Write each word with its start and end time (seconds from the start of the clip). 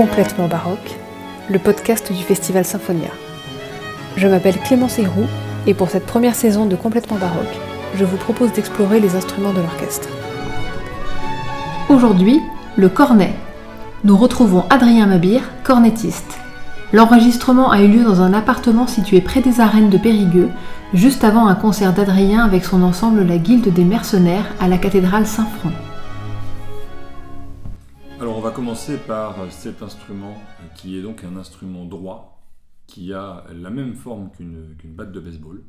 Complètement 0.00 0.48
baroque, 0.48 0.98
le 1.50 1.58
podcast 1.58 2.10
du 2.10 2.22
Festival 2.22 2.64
Symphonia. 2.64 3.10
Je 4.16 4.28
m'appelle 4.28 4.56
Clémence 4.56 4.98
Héroux 4.98 5.26
et 5.66 5.74
pour 5.74 5.90
cette 5.90 6.06
première 6.06 6.34
saison 6.34 6.64
de 6.64 6.74
Complètement 6.74 7.18
baroque, 7.18 7.58
je 7.96 8.06
vous 8.06 8.16
propose 8.16 8.50
d'explorer 8.54 8.98
les 8.98 9.14
instruments 9.14 9.52
de 9.52 9.60
l'orchestre. 9.60 10.08
Aujourd'hui, 11.90 12.40
le 12.76 12.88
cornet. 12.88 13.34
Nous 14.02 14.16
retrouvons 14.16 14.64
Adrien 14.70 15.04
Mabir, 15.04 15.42
cornettiste. 15.64 16.38
L'enregistrement 16.94 17.70
a 17.70 17.82
eu 17.82 17.88
lieu 17.88 18.02
dans 18.02 18.22
un 18.22 18.32
appartement 18.32 18.86
situé 18.86 19.20
près 19.20 19.42
des 19.42 19.60
arènes 19.60 19.90
de 19.90 19.98
Périgueux, 19.98 20.48
juste 20.94 21.24
avant 21.24 21.46
un 21.46 21.54
concert 21.54 21.92
d'Adrien 21.92 22.42
avec 22.42 22.64
son 22.64 22.82
ensemble 22.82 23.26
La 23.26 23.36
Guilde 23.36 23.70
des 23.70 23.84
Mercenaires 23.84 24.46
à 24.60 24.66
la 24.66 24.78
cathédrale 24.78 25.26
Saint-Front. 25.26 25.72
Va 28.50 28.56
commencer 28.56 28.96
par 28.96 29.36
cet 29.52 29.80
instrument 29.80 30.34
qui 30.74 30.98
est 30.98 31.02
donc 31.02 31.22
un 31.22 31.36
instrument 31.36 31.84
droit 31.84 32.42
qui 32.88 33.12
a 33.12 33.44
la 33.54 33.70
même 33.70 33.94
forme 33.94 34.28
qu'une 34.32 34.74
batte 34.86 35.12
de 35.12 35.20
baseball 35.20 35.62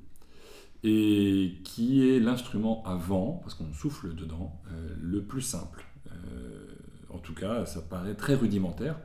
et 0.84 1.60
qui 1.64 2.10
est 2.10 2.20
l'instrument 2.20 2.82
à 2.88 2.96
vent, 2.96 3.40
parce 3.44 3.54
qu'on 3.54 3.72
souffle 3.72 4.16
dedans, 4.16 4.60
euh, 4.72 4.96
le 5.00 5.22
plus 5.22 5.44
simple. 5.44 5.86
Euh, 6.08 6.74
en 7.12 7.20
tout 7.20 7.36
cas, 7.36 7.68
ça 7.68 7.82
paraît 7.82 8.16
très 8.16 8.34
rudimentaire. 8.34 8.98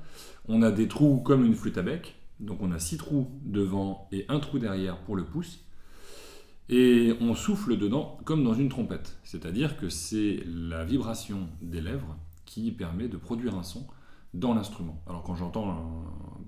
On 0.49 0.63
a 0.63 0.71
des 0.71 0.89
trous 0.89 1.19
comme 1.19 1.45
une 1.45 1.55
flûte 1.55 1.77
à 1.77 1.83
bec, 1.83 2.17
donc 2.41 2.63
on 2.63 2.73
a 2.73 2.79
six 2.79 2.97
trous 2.97 3.29
devant 3.45 4.09
et 4.11 4.25
un 4.31 4.41
trou 4.41 4.59
derrière 4.59 4.97
pour 5.01 5.17
le 5.17 5.25
pouce. 5.27 5.61
Et 6.71 7.13
on 7.21 7.35
souffle 7.35 7.77
dedans 7.77 8.17
comme 8.25 8.43
dans 8.43 8.55
une 8.55 8.71
trompette, 8.71 9.19
c'est-à-dire 9.23 9.77
que 9.77 9.91
c'est 9.91 10.43
la 10.47 10.83
vibration 10.83 11.51
des 11.61 11.83
lèvres 11.83 12.17
qui 12.47 12.73
permet 12.73 13.09
de 13.09 13.19
produire 13.19 13.55
un 13.57 13.63
son 13.63 13.87
dans 14.33 14.55
l'instrument. 14.55 15.03
Alors 15.07 15.23
quand 15.23 15.35
j'entends 15.35 15.71
euh, 15.71 15.75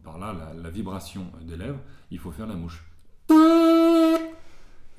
par 0.03 0.19
là 0.19 0.35
la, 0.55 0.71
vibration 0.71 1.27
des 1.43 1.57
lèvres, 1.57 1.81
il 2.11 2.19
faut 2.19 2.31
faire 2.31 2.47
la 2.47 2.55
mouche. 2.55 2.85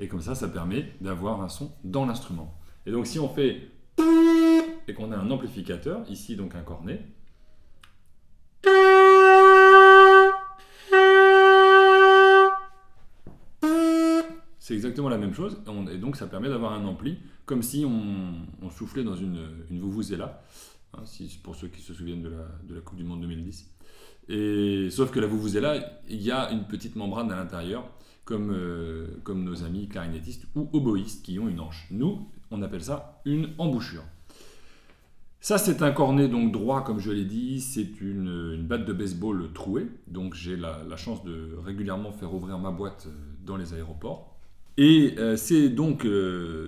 Et 0.01 0.07
comme 0.07 0.21
ça, 0.21 0.35
ça 0.35 0.47
permet 0.47 0.93
d'avoir 1.01 1.41
un 1.41 1.49
son 1.49 1.71
dans 1.83 2.05
l'instrument. 2.05 2.57
Et 2.85 2.91
donc 2.91 3.07
si 3.07 3.19
on 3.19 3.29
fait 3.29 3.71
et 4.87 4.93
qu'on 4.93 5.11
a 5.11 5.17
un 5.17 5.29
amplificateur, 5.29 6.03
ici 6.09 6.35
donc 6.35 6.55
un 6.55 6.61
cornet, 6.61 7.05
c'est 14.59 14.73
exactement 14.73 15.09
la 15.09 15.17
même 15.17 15.33
chose. 15.33 15.61
Et 15.91 15.97
donc 15.97 16.15
ça 16.15 16.27
permet 16.27 16.49
d'avoir 16.49 16.73
un 16.73 16.85
ampli, 16.85 17.19
comme 17.45 17.61
si 17.61 17.85
on, 17.85 18.69
soufflait 18.69 19.03
dans 19.03 19.15
une, 19.15 19.65
une 19.69 19.81
vuvuzela, 19.81 20.43
hein, 20.93 21.03
pour 21.43 21.55
ceux 21.55 21.67
qui 21.67 21.81
se 21.81 21.93
souviennent 21.93 22.21
de 22.21 22.29
la, 22.73 22.81
Coupe 22.81 22.97
du 22.97 23.03
Monde 23.03 23.21
2010. 23.21 23.69
Et, 24.29 24.89
sauf 24.91 25.11
que 25.11 25.19
la 25.19 25.27
vuvuzela, 25.27 25.75
il 26.07 26.21
y 26.21 26.31
a 26.31 26.51
une 26.51 26.65
petite 26.65 26.95
membrane 26.95 27.31
à 27.31 27.35
l'intérieur, 27.35 27.89
comme, 28.25 28.51
euh, 28.51 29.07
comme 29.23 29.43
nos 29.43 29.63
amis 29.63 29.87
clarinettistes 29.87 30.45
ou 30.55 30.69
oboïstes 30.73 31.25
qui 31.25 31.39
ont 31.39 31.47
une 31.49 31.59
hanche. 31.59 31.87
Nous, 31.89 32.29
on 32.51 32.61
appelle 32.61 32.83
ça 32.83 33.21
une 33.25 33.49
embouchure. 33.57 34.03
Ça, 35.41 35.57
c'est 35.57 35.81
un 35.81 35.91
cornet 35.91 36.27
donc 36.27 36.51
droit, 36.51 36.83
comme 36.83 36.99
je 36.99 37.11
l'ai 37.11 37.25
dit. 37.25 37.61
C'est 37.61 38.01
une, 38.01 38.61
batte 38.67 38.85
de 38.85 38.93
baseball 38.93 39.51
trouée. 39.53 39.87
Donc, 40.07 40.35
j'ai 40.35 40.57
la, 40.57 40.83
la, 40.87 40.97
chance 40.97 41.23
de 41.23 41.55
régulièrement 41.63 42.11
faire 42.11 42.33
ouvrir 42.33 42.59
ma 42.59 42.71
boîte 42.71 43.07
euh, 43.07 43.11
dans 43.45 43.57
les 43.57 43.73
aéroports. 43.73 44.37
Et 44.77 45.15
euh, 45.17 45.35
c'est 45.35 45.69
donc 45.69 46.07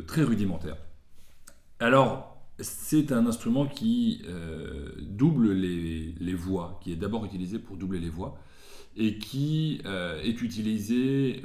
très 0.08 0.24
rudimentaire. 0.24 0.78
Alors, 1.80 2.31
c'est 2.60 3.12
un 3.12 3.26
instrument 3.26 3.66
qui 3.66 4.22
euh, 4.28 4.92
double 5.00 5.52
les, 5.52 6.34
voix, 6.34 6.80
qui 6.84 6.92
est 6.92 6.96
d'abord 6.96 7.26
utilisé 7.26 7.60
pour 7.60 7.78
doubler 7.78 8.00
les 8.00 8.10
voix, 8.10 8.38
et 8.96 9.18
qui 9.18 9.82
euh, 9.86 10.22
est 10.22 10.42
utilisé 10.42 11.44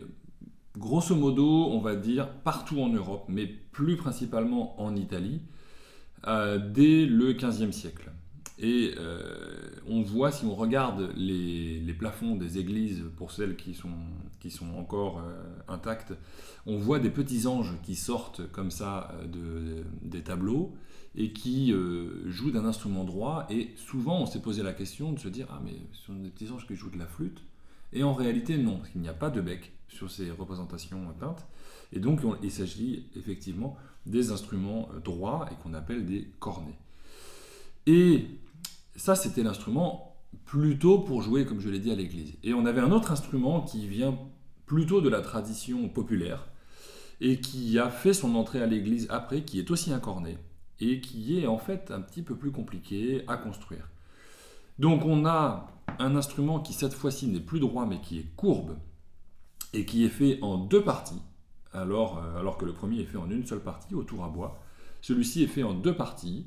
grosso 0.77 1.15
modo, 1.15 1.67
on 1.71 1.81
va 1.81 1.97
dire, 1.97 2.29
partout 2.29 2.81
en 2.81 2.89
Europe, 2.89 3.25
mais 3.29 3.47
plus 3.47 3.97
principalement 3.97 4.81
en 4.81 4.95
Italie, 4.95 5.41
euh, 6.27 6.59
dès 6.59 7.07
le 7.07 7.33
XVe 7.33 7.73
siècle. 7.73 8.11
Et 8.59 8.95
on 9.87 10.01
voit, 10.01 10.33
si 10.33 10.47
on 10.47 10.55
regarde 10.55 11.13
les, 11.15 11.95
plafonds 11.99 12.37
des 12.37 12.57
églises, 12.57 13.05
pour 13.19 13.31
celles 13.31 13.55
qui 13.55 13.75
sont, 13.75 13.91
qui 14.41 14.51
sont 14.51 14.73
encore 14.79 15.23
intactes, 15.69 16.15
on 16.65 16.79
voit 16.79 16.99
des 16.99 17.11
petits 17.11 17.47
anges 17.47 17.75
qui 17.83 17.95
sortent 17.95 18.51
comme 18.53 18.71
ça 18.71 19.15
de, 19.31 19.85
des 20.01 20.23
tableaux 20.23 20.75
et 21.17 21.33
qui 21.33 21.73
euh, 21.73 22.31
joue 22.31 22.51
d'un 22.51 22.65
instrument 22.65 23.05
droit. 23.05 23.47
Et 23.51 23.71
souvent, 23.77 24.21
on 24.21 24.27
s'est 24.27 24.41
posé 24.41 24.63
la 24.63 24.73
question 24.73 25.13
de 25.13 25.19
se 25.19 25.29
dire 25.29 25.47
Ah, 25.51 25.61
mais 25.65 25.75
ce 25.93 26.07
sont 26.07 26.15
des 26.15 26.29
petits 26.29 26.51
anges 26.51 26.67
qui 26.67 26.77
jouent 26.77 26.91
de 26.91 26.99
la 26.99 27.07
flûte. 27.07 27.43
Et 27.93 28.03
en 28.03 28.13
réalité, 28.13 28.59
non, 28.59 28.79
parce 28.79 28.91
qu'il 28.91 29.01
n'y 29.01 29.09
a 29.09 29.15
pas 29.15 29.31
de 29.31 29.41
bec 29.41 29.73
sur 29.89 30.11
ces 30.11 30.31
représentations 30.31 31.01
peintes. 31.19 31.47
Et 31.93 32.01
donc, 32.01 32.21
il 32.43 32.51
s'agit 32.51 33.07
effectivement 33.17 33.77
des 34.05 34.31
instruments 34.31 34.89
euh, 34.95 35.01
droits 35.01 35.49
et 35.51 35.55
qu'on 35.63 35.75
appelle 35.75 36.05
des 36.05 36.29
cornets. 36.39 36.79
Et 37.87 38.27
ça, 38.95 39.15
c'était 39.15 39.43
l'instrument 39.43 40.17
plutôt 40.45 40.99
pour 40.99 41.23
jouer, 41.23 41.47
comme 41.47 41.61
je 41.61 41.71
l'ai 41.71 41.79
dit, 41.79 41.91
à 41.91 41.95
l'église. 41.95 42.35
Et 42.43 42.53
on 42.53 42.67
avait 42.67 42.81
un 42.81 42.93
autre 42.93 43.13
instrument 43.13 43.63
qui 43.63 43.87
vient 43.87 44.19
plutôt 44.67 45.01
de 45.01 45.09
la 45.09 45.23
tradition 45.23 45.89
populaire 45.89 46.47
et 47.21 47.41
qui 47.41 47.79
a 47.79 47.89
fait 47.89 48.13
son 48.13 48.35
entrée 48.35 48.61
à 48.61 48.67
l'église 48.67 49.07
après, 49.09 49.43
qui 49.43 49.59
est 49.59 49.71
aussi 49.71 49.93
un 49.93 50.01
cornet 50.01 50.37
et 50.81 51.01
qui 51.01 51.41
est 51.41 51.47
en 51.47 51.59
fait 51.59 51.91
un 51.91 52.01
petit 52.01 52.23
peu 52.23 52.37
plus 52.37 52.53
compliqué 52.53 53.25
à 53.29 53.37
construire. 53.37 53.89
Donc 54.79 55.05
on 55.05 55.25
a 55.25 55.69
un 55.99 56.17
instrument 56.17 56.61
qui 56.61 56.73
cette 56.73 56.93
fois-ci 56.93 57.29
n'est 57.29 57.41
plus 57.41 57.61
droit 57.61 57.87
mais 57.87 58.01
qui 58.01 58.19
est 58.19 58.27
courbe 58.37 58.77
et 59.73 59.85
qui 59.85 60.05
est 60.05 60.11
fait 60.11 60.39
en 60.43 60.59
deux 60.59 60.83
parties, 60.83 61.21
alors, 61.73 62.19
euh, 62.19 62.41
alors 62.41 62.57
que 62.57 62.65
le 62.65 62.73
premier 62.73 63.01
est 63.01 63.05
fait 63.05 63.19
en 63.19 63.31
une 63.31 63.47
seule 63.47 63.61
partie, 63.61 63.95
au 63.95 64.03
tour 64.03 64.25
à 64.25 64.29
bois. 64.29 64.59
Celui-ci 65.03 65.43
est 65.43 65.49
fait 65.49 65.63
en 65.63 65.75
deux 65.75 65.95
parties, 65.95 66.47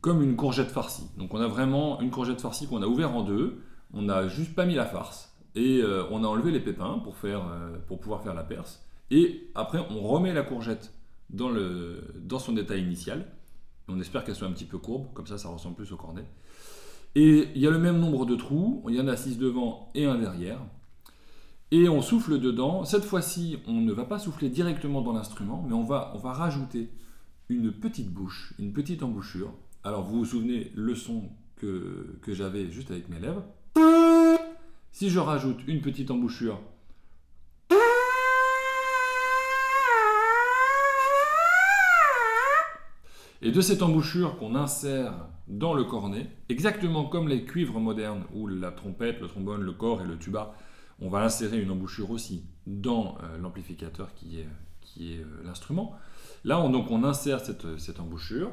comme 0.00 0.22
une 0.22 0.36
courgette 0.36 0.70
farcie. 0.70 1.08
Donc 1.16 1.34
on 1.34 1.40
a 1.40 1.48
vraiment 1.48 2.00
une 2.00 2.10
courgette 2.10 2.40
farcie 2.40 2.66
qu'on 2.66 2.82
a 2.82 2.86
ouvert 2.86 3.14
en 3.14 3.22
deux, 3.22 3.62
on 3.92 4.02
n'a 4.02 4.28
juste 4.28 4.54
pas 4.54 4.66
mis 4.66 4.74
la 4.74 4.86
farce, 4.86 5.34
et 5.54 5.80
euh, 5.82 6.04
on 6.10 6.24
a 6.24 6.26
enlevé 6.26 6.50
les 6.50 6.60
pépins 6.60 6.98
pour, 6.98 7.16
faire, 7.16 7.48
euh, 7.48 7.78
pour 7.86 8.00
pouvoir 8.00 8.22
faire 8.22 8.34
la 8.34 8.44
perce, 8.44 8.84
et 9.10 9.50
après 9.54 9.78
on 9.90 10.00
remet 10.00 10.34
la 10.34 10.42
courgette 10.42 10.92
dans, 11.30 11.48
le, 11.48 12.04
dans 12.16 12.38
son 12.38 12.56
état 12.56 12.76
initial, 12.76 13.26
on 13.88 13.98
espère 14.00 14.24
qu'elle 14.24 14.34
soit 14.34 14.46
un 14.46 14.52
petit 14.52 14.64
peu 14.64 14.78
courbe, 14.78 15.06
comme 15.14 15.26
ça, 15.26 15.38
ça 15.38 15.48
ressemble 15.48 15.76
plus 15.76 15.92
au 15.92 15.96
cornet. 15.96 16.24
Et 17.14 17.48
il 17.54 17.60
y 17.60 17.66
a 17.66 17.70
le 17.70 17.78
même 17.78 17.98
nombre 17.98 18.26
de 18.26 18.36
trous, 18.36 18.84
il 18.88 18.94
y 18.94 19.00
en 19.00 19.08
a 19.08 19.16
6 19.16 19.38
devant 19.38 19.90
et 19.94 20.04
un 20.04 20.16
derrière. 20.16 20.60
Et 21.70 21.88
on 21.88 22.00
souffle 22.00 22.38
dedans. 22.38 22.84
Cette 22.84 23.04
fois-ci, 23.04 23.58
on 23.66 23.80
ne 23.80 23.92
va 23.92 24.04
pas 24.04 24.18
souffler 24.18 24.48
directement 24.48 25.02
dans 25.02 25.12
l'instrument, 25.12 25.64
mais 25.66 25.74
on 25.74 25.84
va, 25.84 26.12
rajouter 26.22 26.90
une 27.48 27.72
petite 27.72 28.10
bouche, 28.10 28.54
une 28.58 28.72
petite 28.72 29.02
embouchure. 29.02 29.52
Alors 29.84 30.04
vous 30.04 30.18
vous 30.18 30.24
souvenez 30.24 30.72
le 30.74 30.94
son 30.94 31.30
que, 31.56 32.18
que 32.22 32.34
j'avais 32.34 32.70
juste 32.70 32.90
avec 32.90 33.08
mes 33.08 33.18
lèvres. 33.18 33.44
Si 34.92 35.10
je 35.10 35.18
rajoute 35.18 35.58
une 35.66 35.80
petite 35.80 36.10
embouchure 36.10 36.60
Et 43.40 43.52
de 43.52 43.60
cette 43.60 43.82
embouchure 43.82 44.36
qu'on 44.36 44.56
insère 44.56 45.14
dans 45.46 45.72
le 45.72 45.84
cornet, 45.84 46.28
exactement 46.48 47.04
comme 47.04 47.28
les 47.28 47.44
cuivres 47.44 47.78
modernes 47.78 48.24
où 48.34 48.48
la 48.48 48.72
trompette, 48.72 49.20
le 49.20 49.28
trombone, 49.28 49.62
le 49.62 49.72
corps 49.72 50.02
et 50.02 50.06
le 50.06 50.18
tuba, 50.18 50.54
on 51.00 51.08
va 51.08 51.20
insérer 51.22 51.60
une 51.60 51.70
embouchure 51.70 52.10
aussi 52.10 52.44
dans 52.66 53.16
euh, 53.22 53.38
l'amplificateur 53.38 54.12
qui 54.14 54.40
est, 54.40 55.20
euh, 55.20 55.24
l'instrument. 55.44 55.94
Là, 56.44 56.60
on, 56.60 56.70
donc, 56.70 56.90
on 56.90 57.04
insère 57.04 57.40
cette 57.40 58.00
embouchure 58.00 58.50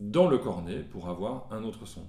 dans 0.00 0.28
le 0.28 0.36
cornet 0.36 0.80
pour 0.80 1.08
avoir 1.08 1.48
un 1.50 1.62
autre 1.62 1.86
son. 1.86 2.04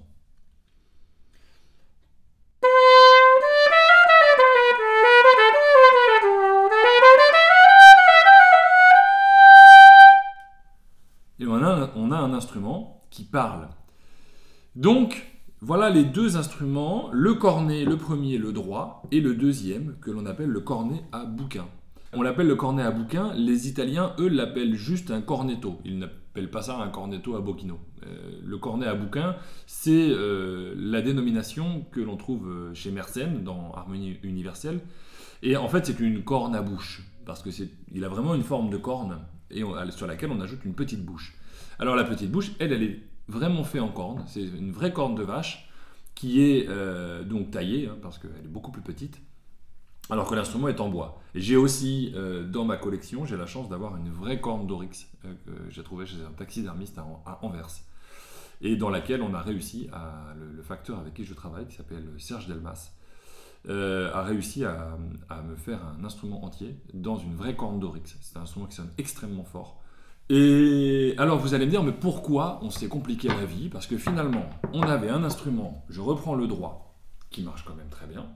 On 11.96 12.10
a 12.10 12.16
un 12.16 12.32
instrument 12.32 13.00
qui 13.10 13.24
parle. 13.24 13.68
Donc, 14.76 15.26
voilà 15.60 15.90
les 15.90 16.04
deux 16.04 16.36
instruments, 16.36 17.10
le 17.12 17.34
cornet, 17.34 17.84
le 17.84 17.96
premier, 17.96 18.38
le 18.38 18.52
droit, 18.52 19.02
et 19.10 19.20
le 19.20 19.34
deuxième, 19.34 19.96
que 20.00 20.10
l'on 20.10 20.24
appelle 20.26 20.50
le 20.50 20.60
cornet 20.60 21.02
à 21.10 21.24
bouquin. 21.24 21.66
On 22.12 22.22
l'appelle 22.22 22.46
le 22.46 22.54
cornet 22.54 22.82
à 22.82 22.90
bouquin, 22.90 23.34
les 23.34 23.68
Italiens, 23.68 24.14
eux, 24.18 24.28
l'appellent 24.28 24.74
juste 24.74 25.10
un 25.10 25.20
cornetto. 25.20 25.78
Ils 25.84 25.98
n'appellent 25.98 26.50
pas 26.50 26.62
ça 26.62 26.78
un 26.78 26.88
cornetto 26.88 27.34
à 27.34 27.40
bocchino. 27.40 27.78
Euh, 28.06 28.38
le 28.42 28.58
cornet 28.58 28.86
à 28.86 28.94
bouquin, 28.94 29.36
c'est 29.66 30.08
euh, 30.10 30.74
la 30.76 31.02
dénomination 31.02 31.84
que 31.90 32.00
l'on 32.00 32.16
trouve 32.16 32.48
euh, 32.48 32.74
chez 32.74 32.92
Mersenne 32.92 33.42
dans 33.42 33.72
Harmonie 33.74 34.16
universelle. 34.22 34.80
Et 35.42 35.56
en 35.56 35.68
fait, 35.68 35.86
c'est 35.86 36.00
une 36.00 36.22
corne 36.22 36.54
à 36.54 36.62
bouche, 36.62 37.02
parce 37.26 37.42
qu'il 37.42 38.04
a 38.04 38.08
vraiment 38.08 38.34
une 38.34 38.42
forme 38.42 38.70
de 38.70 38.78
corne, 38.78 39.18
et 39.50 39.62
sur 39.90 40.06
laquelle 40.06 40.30
on 40.30 40.40
ajoute 40.40 40.64
une 40.64 40.74
petite 40.74 41.04
bouche. 41.04 41.37
Alors 41.78 41.96
la 41.96 42.04
petite 42.04 42.30
bouche, 42.30 42.52
elle, 42.58 42.72
elle 42.72 42.82
est 42.82 43.00
vraiment 43.28 43.64
faite 43.64 43.82
en 43.82 43.88
corne. 43.88 44.24
C'est 44.26 44.42
une 44.42 44.72
vraie 44.72 44.92
corne 44.92 45.14
de 45.14 45.22
vache 45.22 45.68
qui 46.18 46.42
est 46.42 46.68
euh, 46.68 47.22
donc 47.22 47.52
taillée, 47.52 47.86
hein, 47.86 47.96
parce 48.02 48.18
qu'elle 48.18 48.44
est 48.44 48.48
beaucoup 48.48 48.72
plus 48.72 48.82
petite, 48.82 49.20
alors 50.10 50.28
que 50.28 50.34
l'instrument 50.34 50.66
est 50.66 50.80
en 50.80 50.88
bois. 50.88 51.22
J'ai 51.36 51.54
aussi, 51.54 52.12
euh, 52.16 52.42
dans 52.42 52.64
ma 52.64 52.76
collection, 52.76 53.24
j'ai 53.24 53.36
la 53.36 53.46
chance 53.46 53.68
d'avoir 53.68 53.96
une 53.96 54.10
vraie 54.10 54.40
corne 54.40 54.66
d'Oryx 54.66 55.06
euh, 55.24 55.34
que 55.46 55.70
j'ai 55.70 55.84
trouvée 55.84 56.06
chez 56.06 56.16
un 56.28 56.32
taxidermiste 56.32 56.98
à, 56.98 57.38
Anvers, 57.42 57.68
et 58.62 58.74
dans 58.74 58.90
laquelle 58.90 59.22
on 59.22 59.32
a 59.32 59.40
réussi, 59.40 59.88
à, 59.92 60.34
le, 60.36 60.60
facteur 60.64 60.98
avec 60.98 61.14
qui 61.14 61.24
je 61.24 61.34
travaille, 61.34 61.66
qui 61.68 61.76
s'appelle 61.76 62.04
Serge 62.18 62.48
Delmas, 62.48 62.90
a 63.68 64.22
réussi 64.22 64.64
à, 64.64 64.98
à, 65.28 65.42
me 65.42 65.54
faire 65.54 65.80
un 65.84 66.04
instrument 66.04 66.44
entier 66.44 66.74
dans 66.94 67.16
une 67.16 67.36
vraie 67.36 67.54
corne 67.54 67.78
d'Oryx. 67.78 68.16
C'est 68.20 68.38
un 68.38 68.42
instrument 68.42 68.66
qui 68.66 68.74
sonne 68.74 68.90
extrêmement 68.98 69.44
fort. 69.44 69.80
Et 70.30 71.14
alors 71.16 71.38
vous 71.38 71.54
allez 71.54 71.64
me 71.64 71.70
dire, 71.70 71.82
mais 71.82 71.92
pourquoi 71.92 72.58
on 72.62 72.68
s'est 72.70 72.88
compliqué 72.88 73.28
la 73.28 73.46
vie? 73.46 73.70
Parce 73.70 73.86
que 73.86 73.96
finalement, 73.96 74.44
on 74.74 74.82
avait 74.82 75.08
un 75.08 75.24
instrument, 75.24 75.86
je 75.88 76.02
reprends 76.02 76.34
le 76.34 76.46
droit, 76.46 76.94
qui 77.30 77.42
marche 77.42 77.64
quand 77.64 77.74
même 77.74 77.88
très 77.88 78.06
bien. 78.06 78.26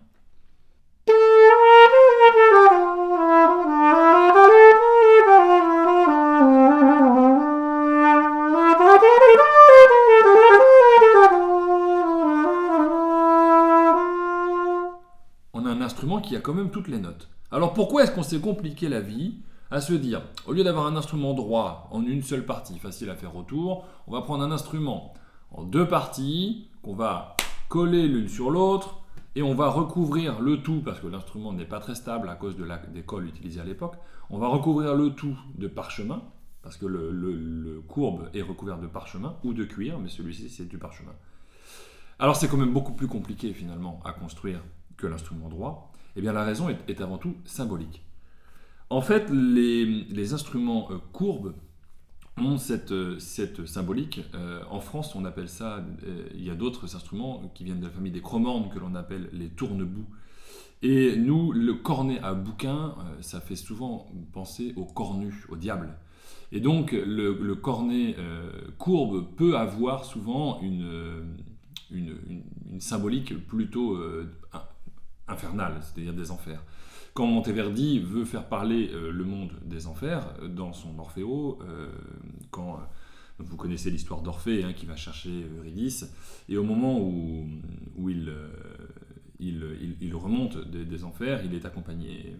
On 15.52 15.66
a 15.66 15.70
un 15.70 15.82
instrument 15.82 16.22
qui 16.22 16.36
a 16.36 16.40
quand 16.40 16.54
même 16.54 16.70
toutes 16.70 16.88
les 16.88 16.98
notes. 16.98 17.28
Alors 17.50 17.74
pourquoi 17.74 18.04
est-ce 18.04 18.12
qu'on 18.12 18.22
s'est 18.22 18.40
compliqué 18.40 18.88
la 18.88 19.00
vie? 19.00 19.42
À 19.72 19.80
se 19.80 19.94
dire, 19.94 20.20
au 20.46 20.52
lieu 20.52 20.64
d'avoir 20.64 20.86
un 20.86 20.96
instrument 20.96 21.32
droit 21.32 21.88
en 21.90 22.04
une 22.04 22.22
seule 22.22 22.44
partie, 22.44 22.78
facile 22.78 23.08
à 23.08 23.14
faire 23.14 23.34
autour, 23.34 23.86
on 24.06 24.12
va 24.12 24.20
prendre 24.20 24.44
un 24.44 24.52
instrument 24.52 25.14
en 25.50 25.64
deux 25.64 25.88
parties, 25.88 26.68
qu'on 26.82 26.94
va 26.94 27.36
coller 27.70 28.06
l'une 28.06 28.28
sur 28.28 28.50
l'autre, 28.50 29.00
et 29.34 29.42
on 29.42 29.54
va 29.54 29.70
recouvrir 29.70 30.40
le 30.40 30.62
tout, 30.62 30.82
parce 30.84 31.00
que 31.00 31.06
l'instrument 31.06 31.54
n'est 31.54 31.64
pas 31.64 31.80
très 31.80 31.94
stable 31.94 32.28
à 32.28 32.34
cause 32.34 32.54
de 32.54 32.64
la, 32.64 32.76
des 32.76 33.00
colles 33.00 33.26
utilisées 33.26 33.62
à 33.62 33.64
l'époque, 33.64 33.94
on 34.28 34.38
va 34.38 34.48
recouvrir 34.48 34.94
le 34.94 35.14
tout 35.14 35.38
de 35.54 35.68
parchemin, 35.68 36.22
parce 36.62 36.76
que 36.76 36.84
le, 36.84 37.82
courbe 37.88 38.28
est 38.34 38.42
recouvert 38.42 38.78
de 38.78 38.86
parchemin 38.86 39.36
ou 39.42 39.54
de 39.54 39.64
cuir, 39.64 39.98
mais 39.98 40.10
celui-ci 40.10 40.50
c'est 40.50 40.68
du 40.68 40.76
parchemin. 40.76 41.12
Alors 42.18 42.36
c'est 42.36 42.46
quand 42.46 42.58
même 42.58 42.74
beaucoup 42.74 42.92
plus 42.92 43.08
compliqué 43.08 43.54
finalement 43.54 44.00
à 44.04 44.12
construire 44.12 44.60
que 44.98 45.06
l'instrument 45.06 45.48
droit. 45.48 45.92
Eh 46.14 46.20
bien 46.20 46.34
la 46.34 46.44
raison 46.44 46.68
est 46.68 47.00
avant 47.00 47.16
tout 47.16 47.34
symbolique. 47.46 48.04
En 48.92 49.00
fait, 49.00 49.30
les, 49.30 50.34
instruments 50.34 50.86
euh, 50.90 50.98
courbes 51.12 51.54
ont 52.36 52.58
cette, 52.58 52.92
euh, 52.92 53.18
symbolique. 53.64 54.20
Euh, 54.34 54.62
en 54.70 54.80
France, 54.80 55.14
on 55.14 55.24
appelle 55.24 55.48
ça, 55.48 55.82
il 56.34 56.44
y 56.44 56.50
a 56.50 56.54
d'autres 56.54 56.94
instruments 56.94 57.50
qui 57.54 57.64
viennent 57.64 57.80
de 57.80 57.86
la 57.86 57.90
famille 57.90 58.12
des 58.12 58.20
chromornes 58.20 58.68
que 58.68 58.78
l'on 58.78 58.94
appelle 58.94 59.30
les 59.32 59.48
tournebouts. 59.48 60.04
Et 60.82 61.16
nous, 61.16 61.52
le 61.52 61.72
cornet 61.72 62.20
à 62.20 62.34
bouquin, 62.34 62.94
ça 63.22 63.40
fait 63.40 63.56
souvent 63.56 64.10
penser 64.34 64.74
au 64.76 64.84
cornu, 64.84 65.32
au 65.48 65.56
diable. 65.56 65.96
Et 66.50 66.60
donc, 66.60 66.92
le, 66.92 67.54
cornet 67.54 68.16
courbe 68.76 69.34
peut 69.36 69.56
avoir 69.56 70.04
souvent 70.04 70.60
une 70.60 71.24
symbolique 72.78 73.46
plutôt 73.46 73.96
infernale, 75.28 75.80
c'est-à-dire 75.80 76.14
des 76.14 76.30
enfers. 76.30 76.62
Quand 77.14 77.26
Monteverdi 77.26 77.98
veut 77.98 78.24
faire 78.24 78.48
parler 78.48 78.90
euh, 78.94 79.12
le 79.12 79.24
monde 79.24 79.52
des 79.64 79.86
enfers 79.86 80.34
euh, 80.40 80.48
dans 80.48 80.72
son 80.72 80.98
Orfeo, 80.98 81.58
euh, 81.62 81.88
quand 82.50 82.80
vous 83.38 83.56
connaissez 83.56 83.90
l'histoire 83.90 84.22
d'Orphée 84.22 84.64
hein, 84.64 84.72
qui 84.72 84.86
va 84.86 84.96
chercher 84.96 85.46
Eurydice, 85.58 86.10
et 86.48 86.56
au 86.56 86.64
moment 86.64 86.98
où, 87.00 87.46
il, 88.08 88.30
remonte 90.14 90.56
des, 90.70 91.04
enfers, 91.04 91.44
il 91.44 91.54
est 91.54 91.66
accompagné, 91.66 92.36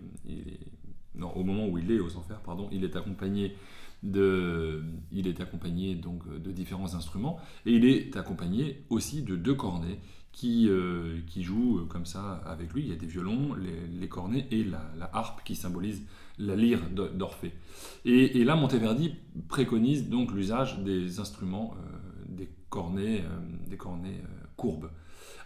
non, 1.17 1.33
au 1.37 1.43
moment 1.43 1.67
où 1.67 1.77
il 1.77 1.91
est 1.91 1.99
aux 1.99 2.17
enfers, 2.17 2.41
pardon, 2.41 2.69
il 2.73 2.85
est 2.85 2.97
accompagné 2.97 3.57
de, 4.03 4.83
il 5.11 5.27
est 5.27 5.41
accompagné 5.41 5.95
donc 5.95 6.29
de 6.29 6.51
différents 6.51 6.95
instruments 6.95 7.39
et 7.67 7.73
il 7.73 7.85
est 7.85 8.17
accompagné 8.17 8.85
aussi 8.91 9.23
de 9.23 9.37
deux 9.37 9.55
cornets 9.55 9.99
qui, 10.32 10.69
euh, 10.69 11.19
qui 11.26 11.43
jouent 11.43 11.79
euh, 11.79 11.84
comme 11.84 12.06
ça 12.06 12.43
avec 12.46 12.73
lui. 12.73 12.82
Il 12.82 12.88
y 12.88 12.93
a 12.93 12.96
des 12.96 13.06
violons, 13.06 13.55
les, 13.55 14.08
cornets 14.08 14.46
et 14.50 14.64
la, 14.64 14.81
harpe 15.12 15.44
qui 15.44 15.55
symbolise 15.55 16.02
la 16.38 16.56
lyre 16.56 16.81
d'Orphée. 16.90 17.52
Et, 18.05 18.43
là, 18.43 18.56
Monteverdi 18.56 19.14
préconise 19.49 20.08
donc 20.08 20.32
l'usage 20.32 20.81
des 20.81 21.20
instruments, 21.20 21.75
euh, 21.76 22.26
des 22.29 22.49
cornets, 22.70 23.23
des 23.69 23.76
cornets 23.76 24.23
courbes. 24.56 24.90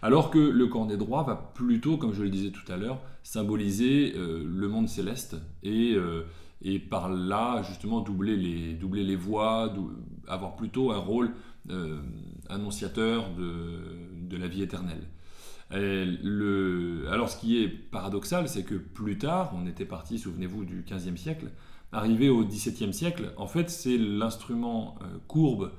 Alors 0.01 0.29
que 0.31 0.39
le 0.39 0.67
cornet 0.67 0.95
droit 0.95 1.23
va 1.23 1.35
plutôt, 1.35 1.97
comme 1.97 2.13
je 2.13 2.23
le 2.23 2.29
disais 2.29 2.51
tout 2.51 2.71
à 2.71 2.77
l'heure, 2.77 3.01
symboliser 3.23 4.13
le 4.15 4.67
monde 4.67 4.87
céleste 4.87 5.35
et, 5.63 5.97
et 6.61 6.77
par 6.79 7.09
là 7.09 7.63
justement 7.63 8.01
doubler 8.01 8.37
les, 8.37 8.73
doubler 8.73 9.03
les 9.03 9.15
voix, 9.15 9.73
avoir 10.27 10.55
plutôt 10.55 10.91
un 10.91 10.99
rôle 10.99 11.33
annonciateur 12.47 13.33
de, 13.33 14.06
de 14.27 14.37
la 14.37 14.47
vie 14.47 14.61
éternelle. 14.61 15.07
le... 15.71 17.05
Alors 17.11 17.29
ce 17.29 17.37
qui 17.37 17.61
est 17.61 17.67
paradoxal, 17.67 18.47
c'est 18.47 18.63
que 18.63 18.75
plus 18.75 19.17
tard, 19.17 19.53
on 19.55 19.67
était 19.67 19.85
parti, 19.85 20.19
souvenez-vous, 20.19 20.65
du 20.65 20.83
15e 20.83 21.17
siècle, 21.17 21.47
arrivé 21.91 22.29
au 22.29 22.43
17e 22.43 22.91
siècle, 22.91 23.33
en 23.37 23.47
fait 23.47 23.69
c'est 23.69 23.97
l'instrument 23.97 24.97
euh, 25.01 25.17
courbe 25.27 25.71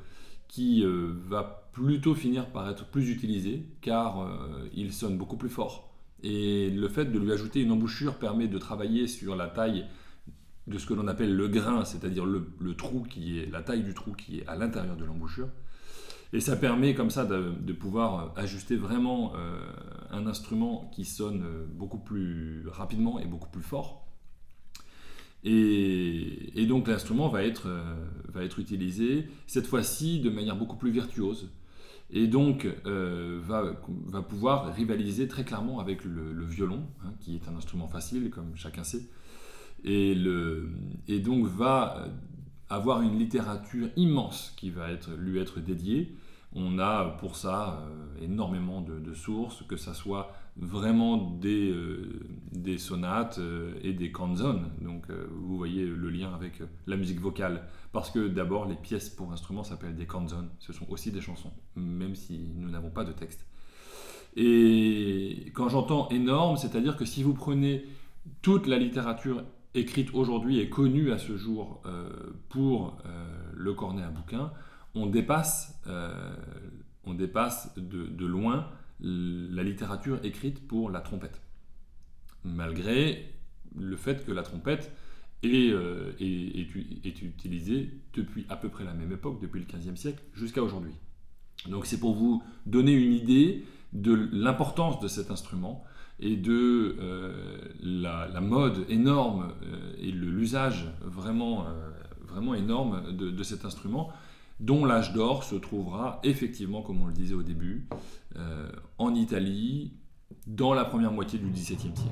qui 0.48 0.82
euh, 0.82 1.12
va 1.26 1.70
plutôt 1.72 2.14
finir 2.14 2.46
par 2.50 2.68
être 2.68 2.86
plus 2.86 3.10
utilisé, 3.10 3.66
car 3.82 4.22
euh, 4.22 4.68
il 4.74 4.92
sonne 4.92 5.16
beaucoup 5.16 5.36
plus 5.36 5.50
fort. 5.50 5.92
Et 6.22 6.70
le 6.70 6.88
fait 6.88 7.04
de 7.04 7.18
lui 7.18 7.30
ajouter 7.30 7.60
une 7.60 7.70
embouchure 7.70 8.14
permet 8.14 8.48
de 8.48 8.58
travailler 8.58 9.06
sur 9.06 9.36
la 9.36 9.46
taille 9.46 9.86
de 10.66 10.78
ce 10.78 10.86
que 10.86 10.94
l'on 10.94 11.06
appelle 11.06 11.34
le 11.34 11.48
grain, 11.48 11.84
c'est-à-dire 11.84 12.26
le, 12.26 12.74
trou 12.76 13.04
qui 13.08 13.38
est 13.38 13.50
la 13.50 13.62
taille 13.62 13.82
du 13.82 13.94
trou 13.94 14.12
qui 14.12 14.38
est 14.38 14.46
à 14.46 14.56
l'intérieur 14.56 14.96
de 14.96 15.04
l'embouchure. 15.04 15.48
Et 16.32 16.40
ça 16.40 16.56
permet 16.56 16.94
comme 16.94 17.10
ça 17.10 17.24
de, 17.24 17.72
pouvoir 17.72 18.34
ajuster 18.36 18.76
vraiment 18.76 19.32
euh, 19.34 19.58
un 20.10 20.26
instrument 20.26 20.90
qui 20.92 21.04
sonne 21.04 21.42
euh, 21.42 21.66
beaucoup 21.72 21.98
plus 21.98 22.66
rapidement 22.68 23.18
et 23.18 23.26
beaucoup 23.26 23.48
plus 23.48 23.62
fort. 23.62 24.06
Et, 25.44 26.66
donc 26.68 26.88
l'instrument 26.88 27.28
va 27.28 27.44
être, 27.44 27.68
euh, 27.68 27.94
va 28.28 28.44
être 28.44 28.58
utilisé 28.58 29.28
cette 29.46 29.66
fois-ci 29.66 30.20
de 30.20 30.28
manière 30.28 30.56
beaucoup 30.56 30.76
plus 30.76 30.90
virtuose. 30.90 31.50
Et 32.10 32.26
donc 32.26 32.66
va, 32.84 33.74
va, 34.06 34.22
pouvoir 34.22 34.74
rivaliser 34.74 35.28
très 35.28 35.44
clairement 35.44 35.78
avec 35.78 36.06
le, 36.06 36.44
violon, 36.46 36.86
hein, 37.04 37.12
qui 37.20 37.34
est 37.34 37.46
un 37.48 37.54
instrument 37.54 37.86
facile, 37.86 38.30
comme 38.30 38.56
chacun 38.56 38.82
sait. 38.82 39.06
Et, 39.84 40.14
le, 40.14 40.70
et 41.06 41.20
donc 41.20 41.44
va 41.44 42.08
avoir 42.70 43.02
une 43.02 43.18
littérature 43.18 43.88
immense 43.96 44.52
qui 44.56 44.70
va 44.70 44.90
être, 44.90 45.10
lui 45.12 45.38
être 45.38 45.60
dédiée. 45.60 46.14
On 46.54 46.78
a 46.78 47.04
pour 47.20 47.36
ça 47.36 47.82
euh, 47.82 48.24
énormément 48.24 48.80
de, 48.80 49.12
sources, 49.12 49.62
que 49.68 49.76
ce 49.76 49.92
soit 49.92 50.32
vraiment 50.56 51.16
des, 51.16 51.70
euh, 51.70 52.78
sonates 52.78 53.38
euh, 53.38 53.74
et 53.82 53.92
des 53.92 54.10
canzones. 54.10 54.70
Donc 54.80 55.10
vous 55.10 55.56
voyez 55.56 55.84
le 55.84 56.08
lien 56.08 56.34
avec 56.34 56.62
la 56.86 56.96
musique 56.96 57.20
vocale. 57.20 57.64
Parce 57.92 58.10
que 58.10 58.28
d'abord, 58.28 58.66
les 58.66 58.76
pièces 58.76 59.10
pour 59.10 59.32
instruments 59.32 59.64
s'appellent 59.64 59.96
des 59.96 60.06
canzones. 60.06 60.50
Ce 60.58 60.72
sont 60.72 60.88
aussi 60.90 61.10
des 61.10 61.20
chansons, 61.20 61.52
même 61.76 62.14
si 62.14 62.50
nous 62.56 62.70
n'avons 62.70 62.90
pas 62.90 63.04
de 63.04 63.12
texte. 63.12 63.46
Et 64.36 65.50
quand 65.54 65.68
j'entends 65.68 66.08
énorme, 66.10 66.56
c'est-à-dire 66.56 66.96
que 66.96 67.04
si 67.04 67.22
vous 67.22 67.34
prenez 67.34 67.84
toute 68.42 68.66
la 68.66 68.78
littérature 68.78 69.42
écrite 69.74 70.14
aujourd'hui 70.14 70.58
et 70.58 70.68
connue 70.68 71.12
à 71.12 71.18
ce 71.18 71.36
jour 71.36 71.82
euh, 71.86 72.08
pour 72.48 72.98
euh, 73.06 73.26
le 73.54 73.74
cornet 73.74 74.02
à 74.02 74.10
bouquin, 74.10 74.52
on 74.94 75.06
dépasse, 75.06 75.80
euh, 75.86 76.34
on 77.04 77.14
dépasse 77.14 77.74
de, 77.76 78.26
loin 78.26 78.70
la 79.00 79.62
littérature 79.62 80.18
écrite 80.24 80.66
pour 80.66 80.90
la 80.90 81.00
trompette. 81.00 81.40
Malgré 82.44 83.32
le 83.76 83.96
fait 83.96 84.24
que 84.24 84.32
la 84.32 84.42
trompette 84.42 84.92
est, 85.44 85.72
est, 86.20 87.22
utilisée 87.22 88.00
depuis 88.14 88.44
à 88.48 88.56
peu 88.56 88.68
près 88.68 88.84
la 88.84 88.94
même 88.94 89.12
époque, 89.12 89.40
depuis 89.40 89.60
le 89.60 89.66
XVe 89.66 89.94
siècle 89.94 90.22
jusqu'à 90.34 90.62
aujourd'hui. 90.62 90.94
Donc 91.68 91.86
c'est 91.86 92.00
pour 92.00 92.14
vous 92.14 92.42
donner 92.66 92.92
une 92.92 93.12
idée 93.12 93.64
de 93.92 94.28
l'importance 94.32 94.98
de 95.00 95.06
cet 95.06 95.30
instrument 95.30 95.84
et 96.20 96.36
de 96.36 96.96
euh, 97.00 97.32
la, 97.80 98.40
mode 98.40 98.84
énorme 98.88 99.52
euh, 99.62 99.92
et 99.98 100.10
l'usage 100.10 100.86
vraiment, 101.00 101.62
euh, 101.62 101.90
vraiment 102.26 102.54
énorme 102.54 103.12
de, 103.12 103.42
cet 103.42 103.64
instrument, 103.64 104.10
dont 104.58 104.84
l'âge 104.84 105.12
d'or 105.12 105.44
se 105.44 105.54
trouvera 105.54 106.20
effectivement, 106.24 106.82
comme 106.82 107.02
on 107.02 107.06
le 107.06 107.12
disait 107.12 107.34
au 107.34 107.42
début, 107.42 107.88
en 108.98 109.14
Italie, 109.14 109.92
dans 110.46 110.72
la 110.72 110.84
première 110.84 111.12
moitié 111.12 111.38
du 111.38 111.50
XVIIe 111.50 111.78
siècle. 111.78 112.02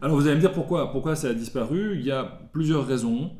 Alors 0.00 0.16
vous 0.16 0.26
allez 0.26 0.36
me 0.36 0.40
dire 0.40 0.52
pourquoi, 0.52 0.92
pourquoi 0.92 1.16
ça 1.16 1.28
a 1.28 1.34
disparu 1.34 1.96
Il 1.96 2.04
y 2.04 2.12
a 2.12 2.24
plusieurs 2.52 2.86
raisons. 2.86 3.32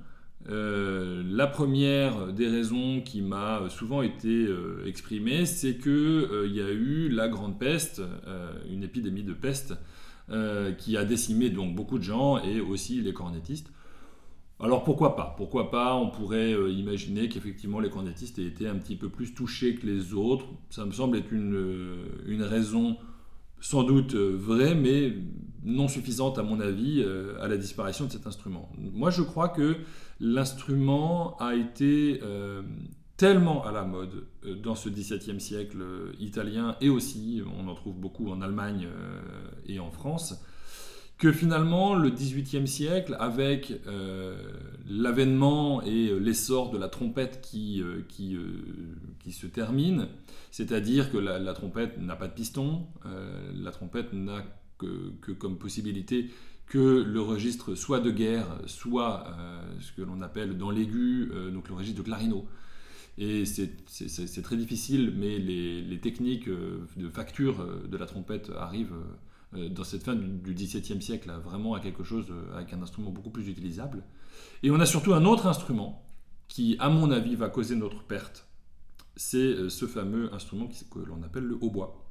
La 1.38 1.46
première 1.46 2.32
des 2.32 2.48
raisons 2.48 3.00
qui 3.00 3.22
m'a 3.22 3.68
souvent 3.68 4.02
été 4.02 4.48
exprimée, 4.84 5.46
c'est 5.46 5.78
qu'il 5.78 6.50
y 6.52 6.60
a 6.60 6.68
eu 6.68 7.08
la 7.08 7.28
grande 7.28 7.60
peste, 7.60 8.02
une 8.68 8.82
épidémie 8.82 9.22
de 9.22 9.34
peste, 9.34 9.74
qui 10.78 10.96
a 10.96 11.04
décimé 11.04 11.48
donc 11.50 11.76
beaucoup 11.76 11.98
de 11.98 12.02
gens 12.02 12.42
et 12.42 12.60
aussi 12.60 13.00
les 13.00 13.12
cornettistes. 13.12 13.70
Alors 14.58 14.82
pourquoi 14.82 15.14
pas? 15.14 15.34
Pourquoi 15.36 15.70
pas? 15.70 15.94
On 15.94 16.10
pourrait 16.10 16.54
imaginer 16.72 17.28
qu'effectivement 17.28 17.78
les 17.78 17.88
cornettistes 17.88 18.40
aient 18.40 18.46
été 18.46 18.66
un 18.66 18.74
petit 18.74 18.96
peu 18.96 19.08
plus 19.08 19.32
touchés 19.32 19.76
que 19.76 19.86
les 19.86 20.14
autres. 20.14 20.46
Ça 20.70 20.84
me 20.86 20.90
semble 20.90 21.18
être 21.18 21.32
une 21.32 22.42
raison 22.42 22.96
sans 23.60 23.82
doute 23.82 24.14
vraie, 24.14 24.74
mais 24.74 25.14
non 25.64 25.88
suffisante 25.88 26.38
à 26.38 26.42
mon 26.42 26.60
avis 26.60 27.02
euh, 27.02 27.40
à 27.40 27.48
la 27.48 27.56
disparition 27.56 28.06
de 28.06 28.12
cet 28.12 28.26
instrument. 28.26 28.70
Moi 28.78 29.10
je 29.10 29.22
crois 29.22 29.48
que 29.48 29.76
l'instrument 30.20 31.36
a 31.38 31.54
été 31.54 32.20
euh, 32.22 32.62
tellement 33.16 33.64
à 33.64 33.72
la 33.72 33.84
mode 33.84 34.26
euh, 34.44 34.54
dans 34.54 34.74
ce 34.74 34.88
XVIIe 34.88 35.40
siècle 35.40 35.84
italien 36.18 36.76
et 36.80 36.88
aussi 36.88 37.42
on 37.58 37.68
en 37.68 37.74
trouve 37.74 37.96
beaucoup 37.96 38.30
en 38.30 38.40
Allemagne 38.40 38.88
et 39.66 39.78
en 39.78 39.90
France 39.90 40.42
que 41.18 41.32
finalement 41.32 41.94
le 41.94 42.10
XVIIIe 42.10 42.68
siècle, 42.68 43.16
avec 43.18 43.80
l'avènement 44.88 45.82
et 45.82 46.18
l'essor 46.18 46.70
de 46.70 46.78
la 46.78 46.88
trompette 46.88 47.40
qui, 47.42 47.82
qui, 48.08 48.38
qui 49.18 49.32
se 49.32 49.48
termine, 49.48 50.06
c'est-à-dire 50.52 51.10
que 51.10 51.18
la, 51.18 51.52
trompette 51.54 52.00
n'a 52.00 52.14
pas 52.14 52.28
de 52.28 52.34
piston, 52.34 52.86
la 53.52 53.72
trompette 53.72 54.12
n'a 54.12 54.44
que, 54.78 55.32
comme 55.32 55.58
possibilité 55.58 56.30
que 56.66 57.02
le 57.02 57.20
registre 57.20 57.74
soit 57.74 58.00
de 58.00 58.10
guerre, 58.10 58.46
soit 58.66 59.26
euh, 59.26 59.60
ce 59.80 59.92
que 59.92 60.02
l'on 60.02 60.20
appelle 60.20 60.58
dans 60.58 60.70
l'aigu, 60.70 61.30
euh, 61.32 61.50
donc 61.50 61.68
le 61.68 61.74
registre 61.74 61.98
de 61.98 62.04
clarino. 62.04 62.46
Et 63.16 63.46
c'est 63.46 64.42
très 64.42 64.56
difficile, 64.56 65.12
mais 65.16 65.38
les, 65.38 65.98
techniques 66.00 66.46
euh, 66.46 66.86
de 66.96 67.08
facture 67.08 67.66
de 67.88 67.96
la 67.96 68.06
trompette 68.06 68.52
arrivent 68.56 68.94
dans 69.52 69.84
cette 69.84 70.02
fin 70.02 70.14
du 70.14 70.54
XVIIe 70.54 71.00
siècle 71.00 71.32
vraiment 71.42 71.74
à 71.74 71.80
quelque 71.80 72.04
chose 72.04 72.26
avec 72.54 72.72
un 72.72 72.82
instrument 72.82 73.10
beaucoup 73.10 73.30
plus 73.30 73.48
utilisable. 73.48 74.04
Et 74.62 74.70
on 74.70 74.78
a 74.78 74.86
surtout 74.86 75.14
un 75.14 75.24
autre 75.24 75.46
instrument 75.46 76.04
qui, 76.48 76.76
à 76.78 76.90
mon 76.90 77.10
avis, 77.10 77.34
va 77.34 77.48
causer 77.48 77.74
notre 77.76 78.04
perte. 78.04 78.46
C'est 79.16 79.68
ce 79.70 79.86
fameux 79.86 80.32
instrument 80.34 80.68
que 80.90 80.98
l'on 80.98 81.22
appelle 81.22 81.44
le 81.44 81.56
hautbois 81.60 82.08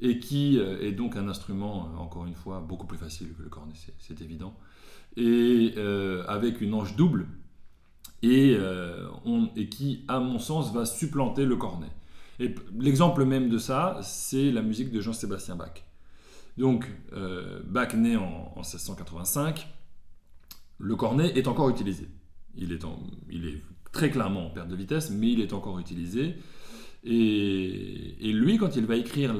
et 0.00 0.18
qui 0.18 0.58
euh, 0.58 0.80
est 0.80 0.92
donc 0.92 1.16
un 1.16 1.28
instrument, 1.28 1.88
euh, 1.88 1.98
encore 1.98 2.26
une 2.26 2.34
fois, 2.34 2.60
beaucoup 2.60 2.86
plus 2.86 2.98
facile 2.98 3.32
que 3.34 3.42
le 3.42 3.48
cornet, 3.48 3.72
c'est 3.98 4.20
évident, 4.20 4.56
et 5.16 5.74
euh, 5.76 6.24
avec 6.26 6.60
une 6.60 6.74
ange 6.74 6.96
double, 6.96 7.26
et, 8.22 8.58
qui, 9.70 10.04
à 10.08 10.18
mon 10.18 10.38
sens, 10.38 10.72
va 10.72 10.86
supplanter 10.86 11.44
le 11.44 11.56
cornet. 11.56 11.90
Et 12.40 12.54
l'exemple 12.78 13.26
même 13.26 13.50
de 13.50 13.58
ça, 13.58 13.98
c'est 14.02 14.50
la 14.50 14.62
musique 14.62 14.90
de 14.90 15.00
Jean-Sébastien 15.00 15.56
Bach. 15.56 15.84
Donc, 16.56 16.86
Bach 17.66 17.94
naît 17.94 18.16
en, 18.16 18.52
en, 18.54 18.60
1685, 18.60 19.66
le 20.78 20.96
cornet 20.96 21.32
est 21.36 21.48
encore 21.48 21.68
utilisé. 21.68 22.08
Il 22.56 22.72
est, 22.72 22.84
il 23.30 23.46
est 23.46 23.62
très 23.92 24.10
clairement 24.10 24.46
en 24.46 24.50
perte 24.50 24.68
de 24.68 24.76
vitesse, 24.76 25.10
mais 25.10 25.32
il 25.32 25.40
est 25.40 25.52
encore 25.52 25.78
utilisé. 25.78 26.36
Et, 27.04 28.32
lui, 28.32 28.56
quand 28.56 28.76
il 28.76 28.86
va 28.86 28.96
écrire 28.96 29.34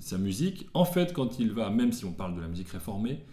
sa 0.00 0.18
musique, 0.18 0.68
en 0.74 0.84
fait, 0.84 1.12
quand 1.12 1.38
il 1.38 1.52
va, 1.52 1.70
même 1.70 1.92
si 1.92 2.04
on 2.04 2.12
parle 2.12 2.36
de 2.36 2.40
la 2.40 2.48
musique 2.48 2.68
réformée, 2.68 3.24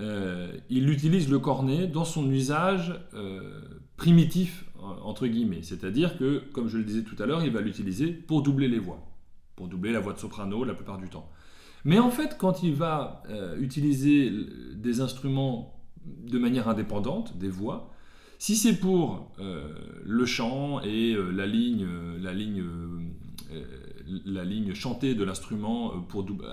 euh, 0.00 0.52
il 0.70 0.90
utilise 0.90 1.30
le 1.30 1.38
cornet 1.38 1.86
dans 1.86 2.04
son 2.04 2.28
usage 2.30 2.94
euh, 3.14 3.60
primitif, 3.96 4.64
entre 5.02 5.26
guillemets. 5.28 5.62
C'est-à-dire 5.62 6.18
que, 6.18 6.42
comme 6.52 6.68
je 6.68 6.78
le 6.78 6.84
disais 6.84 7.02
tout 7.02 7.20
à 7.22 7.26
l'heure, 7.26 7.44
il 7.44 7.52
va 7.52 7.60
l'utiliser 7.60 8.08
pour 8.08 8.42
doubler 8.42 8.68
les 8.68 8.80
voix, 8.80 9.06
pour 9.54 9.68
doubler 9.68 9.92
la 9.92 10.00
voix 10.00 10.12
de 10.12 10.18
soprano 10.18 10.64
la 10.64 10.74
plupart 10.74 10.98
du 10.98 11.08
temps. 11.08 11.30
Mais 11.84 11.98
en 11.98 12.10
fait, 12.10 12.36
quand 12.38 12.62
il 12.62 12.74
va 12.74 13.22
euh, 13.28 13.58
utiliser 13.58 14.32
des 14.74 15.00
instruments 15.00 15.82
de 16.04 16.38
manière 16.38 16.68
indépendante, 16.68 17.36
des 17.36 17.48
voix, 17.48 17.90
si 18.38 18.56
c'est 18.56 18.76
pour 18.76 19.32
euh, 19.38 19.72
le 20.04 20.26
chant 20.26 20.80
et 20.80 21.14
euh, 21.14 21.30
la 21.30 21.46
ligne, 21.46 21.86
chantée 24.74 25.14
de 25.14 25.24
l'instrument 25.24 25.92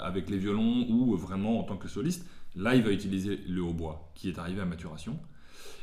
avec 0.03 0.29
les 0.29 0.37
violons 0.37 0.85
ou 0.89 1.15
vraiment 1.15 1.59
en 1.59 1.63
tant 1.63 1.77
que 1.77 1.87
soliste, 1.87 2.25
là 2.55 2.75
il 2.75 2.83
va 2.83 2.91
utiliser 2.91 3.39
le 3.47 3.63
hautbois 3.63 4.11
qui 4.15 4.29
est 4.29 4.37
arrivé 4.37 4.61
à 4.61 4.65
maturation. 4.65 5.19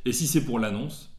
Et 0.05 0.13
si 0.13 0.27
c'est 0.27 0.45
pour 0.45 0.59
l'annonce, 0.59 1.11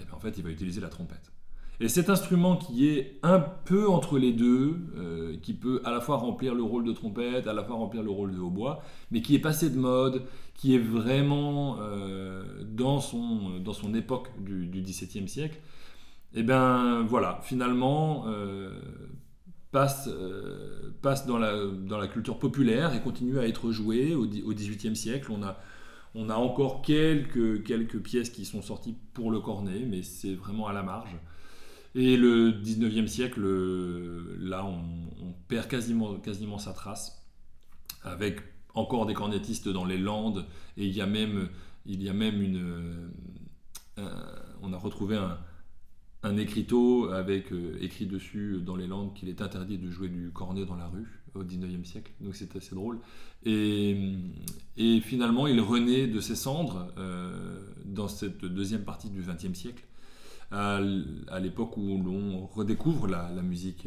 eh 0.00 0.04
bien, 0.04 0.14
en 0.14 0.20
fait 0.20 0.36
il 0.36 0.44
va 0.44 0.50
utiliser 0.50 0.80
la 0.80 0.88
trompette. 0.88 1.32
Et 1.78 1.88
cet 1.88 2.08
instrument 2.08 2.56
qui 2.56 2.88
est 2.88 3.18
un 3.22 3.38
peu 3.38 3.88
entre 3.88 4.18
les 4.18 4.32
deux, 4.32 4.76
euh, 4.96 5.36
qui 5.42 5.52
peut 5.52 5.82
à 5.84 5.90
la 5.90 6.00
fois 6.00 6.16
remplir 6.16 6.54
le 6.54 6.62
rôle 6.62 6.84
de 6.84 6.92
trompette, 6.92 7.46
à 7.46 7.52
la 7.52 7.62
fois 7.64 7.76
remplir 7.76 8.02
le 8.02 8.10
rôle 8.10 8.34
de 8.34 8.40
hautbois, 8.40 8.82
mais 9.10 9.20
qui 9.20 9.34
est 9.34 9.40
passé 9.40 9.68
de 9.68 9.78
mode, 9.78 10.22
qui 10.54 10.74
est 10.74 10.78
vraiment 10.78 11.76
euh, 11.80 12.42
dans, 12.64 13.00
son, 13.00 13.60
dans 13.60 13.74
son 13.74 13.94
époque 13.94 14.30
du, 14.42 14.80
XVIIe 14.82 15.28
siècle, 15.28 15.58
et 16.34 16.40
eh 16.40 16.42
bien 16.42 17.02
voilà, 17.02 17.40
finalement, 17.42 18.24
euh, 18.26 18.70
passe, 19.70 20.08
passe 21.02 21.26
dans, 21.26 21.38
la, 21.38 21.66
dans 21.66 21.98
la 21.98 22.08
culture 22.08 22.38
populaire 22.38 22.94
et 22.94 23.00
continue 23.00 23.38
à 23.38 23.46
être 23.46 23.70
joué 23.70 24.14
au, 24.14 24.24
au 24.24 24.54
XVIIIe 24.54 24.96
siècle. 24.96 25.30
On 25.30 25.42
a, 25.42 25.58
on 26.14 26.30
a 26.30 26.34
encore 26.34 26.82
quelques, 26.82 27.62
quelques 27.62 28.00
pièces 28.00 28.30
qui 28.30 28.44
sont 28.46 28.62
sorties 28.62 28.96
pour 29.12 29.30
le 29.30 29.40
cornet, 29.40 29.84
mais 29.86 30.02
c'est 30.02 30.34
vraiment 30.34 30.66
à 30.66 30.72
la 30.72 30.82
marge. 30.82 31.14
Et 31.98 32.18
le 32.18 32.52
19e 32.52 33.06
siècle, 33.06 33.40
euh, 33.42 34.36
là, 34.38 34.66
on, 34.66 35.32
perd 35.48 35.66
quasiment, 35.66 36.58
sa 36.58 36.72
trace, 36.74 37.24
avec 38.02 38.40
encore 38.74 39.06
des 39.06 39.14
cornettistes 39.14 39.68
dans 39.68 39.86
les 39.86 39.96
Landes, 39.96 40.44
et 40.76 40.84
il 40.86 40.94
y 40.94 41.00
a 41.00 41.06
même, 41.06 41.48
il 41.86 42.02
y 42.02 42.10
a 42.10 42.12
même 42.12 42.42
une... 42.42 43.10
Euh, 43.98 44.10
on 44.60 44.74
a 44.74 44.76
retrouvé 44.76 45.16
un, 45.16 45.38
un 46.22 46.36
écriteau 46.36 47.08
avec 47.08 47.50
euh, 47.52 47.78
écrit 47.80 48.04
dessus 48.04 48.58
dans 48.60 48.76
les 48.76 48.86
Landes 48.86 49.14
qu'il 49.14 49.30
est 49.30 49.40
interdit 49.40 49.78
de 49.78 49.88
jouer 49.88 50.08
du 50.08 50.30
cornet 50.32 50.66
dans 50.66 50.76
la 50.76 50.88
rue 50.88 51.22
au 51.34 51.44
19e 51.44 51.84
siècle, 51.84 52.12
donc 52.20 52.34
c'est 52.34 52.54
assez 52.56 52.74
drôle. 52.74 52.98
Et, 53.44 53.96
et, 54.76 55.00
finalement, 55.00 55.46
il 55.46 55.60
renaît 55.60 56.08
de 56.08 56.20
ses 56.20 56.36
cendres 56.36 56.92
dans 57.86 58.08
cette 58.08 58.44
deuxième 58.44 58.84
partie 58.84 59.08
du 59.08 59.22
20e 59.22 59.54
siècle 59.54 59.84
à, 60.50 60.80
l'époque 61.40 61.76
où 61.76 62.02
l'on 62.02 62.46
redécouvre 62.46 63.06
la, 63.06 63.30
musique, 63.42 63.86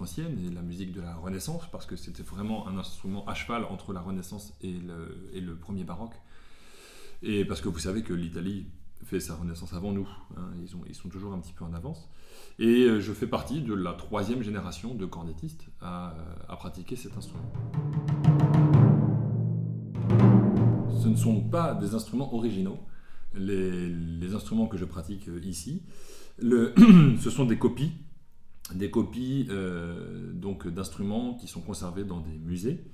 ancienne 0.00 0.38
et 0.46 0.50
la 0.50 0.62
musique 0.62 0.92
de 0.92 1.00
la 1.00 1.14
Renaissance, 1.16 1.62
parce 1.70 1.86
que 1.86 1.96
c'était 1.96 2.22
vraiment 2.22 2.66
un 2.68 2.78
instrument 2.78 3.26
à 3.26 3.34
cheval 3.34 3.64
entre 3.64 3.92
la 3.92 4.00
Renaissance 4.00 4.54
et 4.62 4.72
le, 5.40 5.56
premier 5.56 5.84
baroque. 5.84 6.14
Et 7.22 7.44
parce 7.44 7.60
que 7.60 7.68
vous 7.68 7.78
savez 7.78 8.02
que 8.02 8.14
l'Italie 8.14 8.66
fait 9.04 9.20
sa 9.20 9.34
Renaissance 9.34 9.72
avant 9.72 9.92
nous, 9.92 10.08
hein, 10.36 10.50
ils, 10.62 10.74
ont, 10.76 10.80
ils 10.88 10.94
sont 10.94 11.08
toujours 11.08 11.32
un 11.32 11.38
petit 11.38 11.52
peu 11.52 11.64
en 11.64 11.74
avance. 11.74 12.08
Et 12.58 12.84
euh, 12.84 13.00
je 13.00 13.12
fais 13.12 13.26
partie 13.26 13.62
de 13.62 13.74
la 13.74 13.92
troisième 13.92 14.42
génération 14.42 14.94
de 14.94 15.06
cornettistes 15.06 15.66
à 15.80 16.14
pratiquer 16.56 16.96
cet 16.96 17.16
instrument. 17.16 17.50
Ce 21.02 21.08
ne 21.08 21.16
sont 21.16 21.40
pas 21.40 21.74
des 21.74 21.94
instruments 21.94 22.34
originaux, 22.34 22.78
les, 23.34 24.34
instruments 24.34 24.66
que 24.66 24.76
je 24.76 24.84
pratique 24.84 25.28
euh, 25.28 25.40
ici, 25.44 25.82
ce 26.40 27.30
sont 27.30 27.44
des 27.44 27.58
copies, 27.58 27.92
des 28.74 28.90
copies 28.90 29.46
euh, 29.50 30.32
donc 30.32 30.66
d'instruments 30.68 31.34
qui 31.34 31.46
sont 31.46 31.60
conservés 31.60 32.04
dans 32.04 32.20
des 32.20 32.38
musées. 32.38 32.84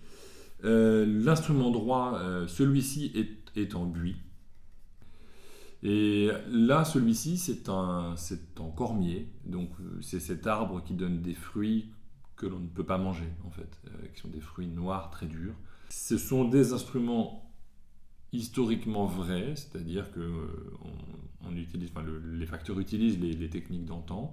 Euh, 0.65 1.05
l'instrument 1.07 1.71
droit, 1.71 2.21
celui-ci 2.49 3.13
est, 3.55 3.75
en 3.75 3.87
buis. 3.87 4.17
Et 5.83 6.31
là, 6.51 6.85
celui-ci, 6.85 7.37
c'est 7.37 7.69
un, 7.69 8.15
en 8.59 8.71
cormier. 8.71 9.31
Donc, 9.45 9.71
c'est 10.01 10.19
cet 10.19 10.47
arbre 10.47 10.83
qui 10.83 10.95
donne 10.95 11.21
des 11.21 11.35
fruits 11.35 11.93
que 12.37 12.47
l'on 12.47 12.59
ne 12.59 12.69
peut 12.69 12.85
pas 12.85 12.99
manger, 12.99 13.29
en 13.47 13.51
fait, 13.51 13.81
qui 14.13 14.21
sont 14.21 14.29
des 14.29 14.41
fruits 14.41 14.67
noirs 14.67 15.11
très 15.11 15.27
durs. 15.27 15.55
Ce 15.91 16.19
sont 16.19 16.47
des 16.47 16.73
instruments 16.73 17.46
historiquement 18.33 19.07
vrai, 19.07 19.55
c'est-à-dire 19.57 20.11
que 20.13 20.21
euh, 20.21 20.71
on, 21.45 21.57
utilise, 21.57 21.91
les 22.25 22.47
facteurs 22.47 22.79
utilisent 22.81 23.21
les, 23.21 23.49
techniques 23.49 23.85
d'antan, 23.85 24.33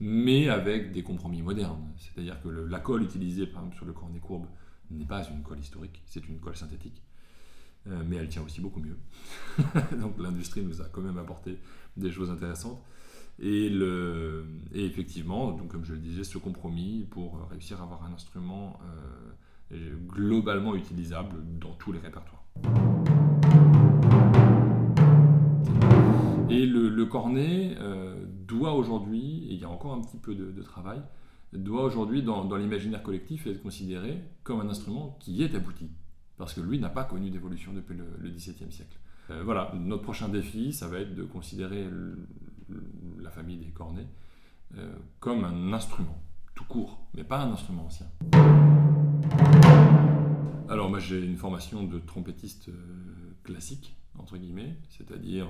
mais 0.00 0.48
avec 0.48 0.92
des 0.92 1.02
compromis 1.02 1.42
modernes. 1.42 1.92
C'est-à-dire 1.98 2.40
que 2.42 2.48
la 2.48 2.80
colle 2.80 3.02
utilisée 3.02 3.46
par 3.46 3.62
exemple 3.62 3.76
sur 3.76 3.86
le 3.86 3.92
cornet 3.92 4.20
courbe 4.20 4.46
n'est 4.90 5.04
pas 5.04 5.24
une 5.28 5.42
colle 5.42 5.60
historique, 5.60 6.02
c'est 6.06 6.26
une 6.28 6.38
colle 6.38 6.56
synthétique. 6.56 7.02
Euh, 7.86 8.02
mais 8.06 8.16
elle 8.16 8.28
tient 8.28 8.42
aussi 8.42 8.62
beaucoup 8.62 8.80
mieux. 8.80 8.96
Donc 10.00 10.18
l'industrie 10.18 10.62
nous 10.62 10.80
a 10.80 10.86
quand 10.86 11.02
même 11.02 11.18
apporté 11.18 11.58
des 11.96 12.10
choses 12.10 12.30
intéressantes. 12.30 12.82
Et 13.40 13.68
effectivement, 14.72 15.50
donc 15.50 15.72
comme 15.72 15.84
je 15.84 15.92
le 15.92 15.98
disais, 15.98 16.22
ce 16.22 16.38
compromis 16.38 17.04
pour 17.10 17.48
réussir 17.50 17.80
à 17.80 17.82
avoir 17.82 18.04
un 18.04 18.12
instrument 18.12 18.78
euh, 19.72 19.96
globalement 20.06 20.76
utilisable 20.76 21.36
dans 21.58 21.72
tous 21.72 21.90
les 21.90 21.98
répertoires. 21.98 22.43
Et 26.50 26.66
le, 26.66 27.04
cornet 27.06 27.74
euh, 27.78 28.22
doit 28.46 28.74
aujourd'hui, 28.74 29.46
et 29.48 29.54
il 29.54 29.60
y 29.60 29.64
a 29.64 29.68
encore 29.68 29.94
un 29.94 30.02
petit 30.02 30.18
peu 30.18 30.34
de, 30.34 30.62
travail, 30.62 31.00
doit 31.52 31.84
aujourd'hui, 31.84 32.22
dans, 32.22 32.56
l'imaginaire 32.56 33.02
collectif, 33.02 33.46
être 33.46 33.62
considéré 33.62 34.22
comme 34.42 34.60
un 34.60 34.68
instrument 34.68 35.16
qui 35.20 35.42
est 35.42 35.54
abouti. 35.54 35.90
Parce 36.36 36.52
que 36.52 36.60
lui 36.60 36.78
n'a 36.78 36.90
pas 36.90 37.04
connu 37.04 37.30
d'évolution 37.30 37.72
depuis 37.72 37.96
le, 37.96 38.28
XVIIe 38.28 38.70
siècle. 38.70 38.98
Euh, 39.30 39.42
voilà, 39.42 39.72
notre 39.74 40.02
prochain 40.02 40.28
défi, 40.28 40.72
ça 40.72 40.88
va 40.88 40.98
être 40.98 41.14
de 41.14 41.24
considérer 41.24 41.88
la 43.20 43.30
famille 43.30 43.56
des 43.56 43.70
cornets 43.70 44.06
euh, 44.76 44.92
comme 45.20 45.44
un 45.44 45.72
instrument, 45.72 46.20
tout 46.54 46.64
court, 46.64 47.06
mais 47.14 47.24
pas 47.24 47.40
un 47.40 47.52
instrument 47.52 47.86
ancien. 47.86 48.06
Alors 50.68 50.90
moi 50.90 50.98
j'ai 50.98 51.24
une 51.24 51.36
formation 51.36 51.84
de 51.84 51.98
trompettiste 51.98 52.70
classique, 53.44 53.96
entre 54.18 54.36
guillemets, 54.36 54.76
c'est-à-dire 54.88 55.48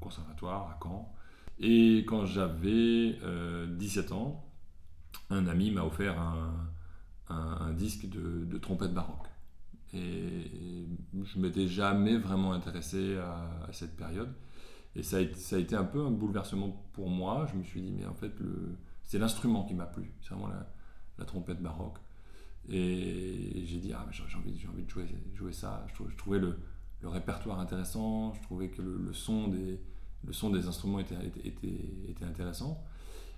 conservatoire 0.00 0.70
à 0.70 0.78
Caen. 0.82 1.12
Et 1.58 1.98
quand 2.06 2.24
j'avais 2.24 3.12
17 3.12 3.22
euh, 3.22 4.14
ans, 4.14 4.44
un 5.28 5.46
ami 5.46 5.70
m'a 5.70 5.84
offert 5.84 6.18
un, 7.28 7.72
disque 7.72 8.08
de, 8.08 8.58
trompette 8.58 8.92
baroque. 8.92 9.28
Et 9.92 10.86
je 11.24 11.38
m'étais 11.38 11.68
jamais 11.68 12.16
vraiment 12.16 12.52
intéressé 12.52 13.16
à, 13.18 13.68
cette 13.72 13.96
période. 13.96 14.32
Et 14.96 15.02
ça 15.02 15.18
a, 15.18 15.58
été 15.58 15.76
un 15.76 15.84
peu 15.84 16.04
un 16.04 16.10
bouleversement 16.10 16.84
pour 16.92 17.08
moi. 17.08 17.46
Je 17.52 17.58
me 17.58 17.62
suis 17.62 17.80
dit, 17.80 17.92
mais 17.92 18.06
en 18.06 18.14
fait, 18.14 18.32
c'est 19.04 19.18
l'instrument 19.18 19.64
qui 19.64 19.74
m'a 19.74 19.86
plu. 19.86 20.12
C'est 20.22 20.34
vraiment 20.34 20.48
la, 21.18 21.24
trompette 21.26 21.60
baroque. 21.60 21.98
Et 22.68 23.62
j'ai 23.66 23.78
dit, 23.78 23.92
ah, 23.92 24.06
j'ai 24.10 24.22
envie, 24.36 24.66
envie, 24.66 24.84
de 24.84 24.90
jouer, 24.90 25.06
jouer 25.34 25.52
ça. 25.52 25.86
Je, 25.94 26.16
trouvais 26.16 26.38
le, 26.38 26.58
le, 27.02 27.08
répertoire 27.08 27.60
intéressant. 27.60 28.34
Je 28.34 28.42
trouvais 28.42 28.68
que 28.68 28.82
le 28.82 29.12
son 29.12 29.48
des, 29.48 30.66
instruments 30.66 31.00
était, 31.00 31.16
intéressant. 32.22 32.82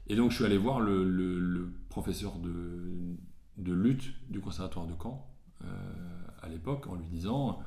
Et 0.09 0.17
donc 0.17 0.31
je 0.31 0.37
suis 0.37 0.45
allé 0.45 0.59
voir 0.59 0.81
le, 0.81 1.73
professeur 1.89 2.39
de, 2.39 3.17
de, 3.59 3.73
lutte 3.73 4.15
du 4.31 4.41
conservatoire 4.41 4.87
de 4.87 4.95
Caen 5.01 5.27
euh, 5.65 5.67
à 6.43 6.49
l'époque 6.49 6.87
en 6.89 6.97
lui 6.97 7.07
disant 7.07 7.61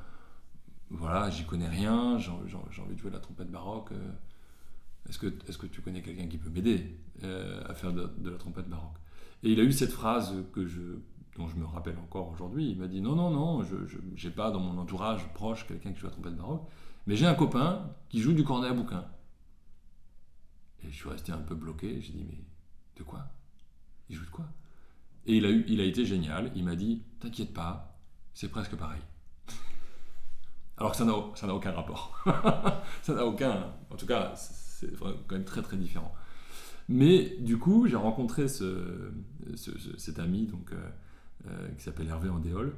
voilà, 0.90 1.30
j'y 1.30 1.44
connais 1.44 1.68
rien, 1.68 2.18
j'ai 2.18 2.30
envie 2.30 2.94
de 2.94 3.00
jouer 3.00 3.10
la 3.10 3.18
trompette 3.18 3.50
baroque. 3.50 3.92
Euh, 3.92 4.12
est-ce 5.08 5.18
que, 5.18 5.26
est 5.26 5.58
que 5.58 5.66
tu 5.66 5.80
connais 5.80 6.02
quelqu'un 6.02 6.26
qui 6.26 6.38
peut 6.38 6.50
m'aider 6.50 6.98
euh, 7.22 7.62
à 7.66 7.74
faire 7.74 7.92
de, 7.92 8.30
la 8.30 8.38
trompette 8.38 8.68
baroque? 8.68 8.96
Et 9.42 9.52
il 9.52 9.60
a 9.60 9.62
eu 9.62 9.72
cette 9.72 9.92
phrase 9.92 10.34
que 10.52 10.66
je, 10.66 10.80
dont 11.36 11.48
je 11.48 11.56
me 11.56 11.66
rappelle 11.66 11.98
encore 11.98 12.30
aujourd'hui. 12.30 12.70
Il 12.70 12.78
m'a 12.78 12.88
dit 12.88 13.00
non, 13.00 13.14
non, 13.14 13.30
non, 13.30 13.62
je 13.62 13.76
n'ai 14.28 14.34
pas 14.34 14.50
dans 14.50 14.60
mon 14.60 14.78
entourage 14.80 15.26
proche 15.34 15.66
quelqu'un 15.66 15.92
qui 15.92 16.00
joue 16.00 16.06
la 16.06 16.12
trompette 16.12 16.36
baroque. 16.36 16.66
Mais 17.06 17.16
j'ai 17.16 17.26
un 17.26 17.34
copain 17.34 17.90
qui 18.08 18.20
joue 18.20 18.32
du 18.32 18.44
cornet 18.44 18.68
à 18.68 18.72
bouquin. 18.72 19.06
Et 20.82 20.90
je 20.90 20.96
suis 20.96 21.08
resté 21.08 21.32
un 21.32 21.38
peu 21.38 21.54
bloqué. 21.54 22.00
J'ai 22.00 22.12
dit, 22.12 22.24
mais 22.28 22.44
de 22.96 23.02
quoi? 23.02 23.26
Il 24.08 24.16
joue 24.16 24.24
de 24.24 24.30
quoi? 24.30 24.46
Et 25.26 25.36
il 25.36 25.44
a, 25.44 25.50
eu, 25.50 25.64
il 25.68 25.80
a 25.80 25.84
été 25.84 26.04
génial. 26.04 26.50
Il 26.54 26.64
m'a 26.64 26.76
dit, 26.76 27.02
t'inquiète 27.20 27.52
pas, 27.52 27.98
c'est 28.34 28.48
presque 28.48 28.76
pareil. 28.76 29.00
Alors 30.78 30.92
que 30.92 30.98
ça 30.98 31.04
n'a 31.04 31.54
aucun 31.54 31.72
rapport. 31.72 32.22
ça 33.02 33.14
n'a 33.14 33.24
aucun. 33.24 33.72
En 33.90 33.96
tout 33.96 34.06
cas, 34.06 34.34
c'est 34.36 34.94
quand 34.98 35.32
même 35.32 35.44
très 35.44 35.62
très 35.62 35.76
différent. 35.76 36.12
Mais 36.88 37.36
du 37.40 37.58
coup, 37.58 37.86
j'ai 37.86 37.96
rencontré 37.96 38.46
ce, 38.46 39.10
cet 39.96 40.18
ami 40.18 40.46
donc, 40.46 40.72
euh, 40.72 40.88
qui 41.76 41.84
s'appelle 41.84 42.08
Hervé 42.08 42.28
Andéol, 42.28 42.74